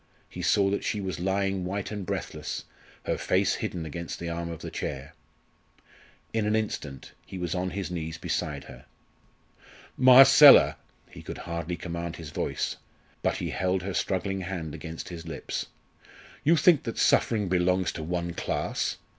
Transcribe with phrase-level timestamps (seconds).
[0.27, 2.65] He saw that she was lying white and breathless,
[3.05, 5.13] her face hidden against the arm of the chair.
[6.33, 8.85] In an instant he was on his knees beside her.
[9.97, 10.77] "Marcella!"
[11.07, 12.77] he could hardly command his voice,
[13.21, 15.67] but he held her struggling hand against his lips.
[16.43, 18.97] "You think that suffering belongs to one class?